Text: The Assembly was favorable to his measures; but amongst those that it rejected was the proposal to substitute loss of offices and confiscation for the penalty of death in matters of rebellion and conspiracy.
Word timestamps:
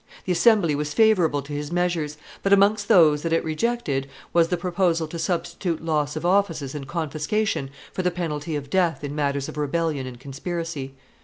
The 0.25 0.31
Assembly 0.31 0.73
was 0.73 0.95
favorable 0.95 1.43
to 1.43 1.53
his 1.53 1.71
measures; 1.71 2.17
but 2.41 2.51
amongst 2.51 2.87
those 2.87 3.21
that 3.21 3.31
it 3.31 3.43
rejected 3.43 4.09
was 4.33 4.47
the 4.47 4.57
proposal 4.57 5.07
to 5.07 5.19
substitute 5.19 5.85
loss 5.85 6.15
of 6.15 6.25
offices 6.25 6.73
and 6.73 6.87
confiscation 6.87 7.69
for 7.93 8.01
the 8.01 8.09
penalty 8.09 8.55
of 8.55 8.71
death 8.71 9.03
in 9.03 9.13
matters 9.13 9.47
of 9.47 9.57
rebellion 9.57 10.07
and 10.07 10.19
conspiracy. 10.19 10.95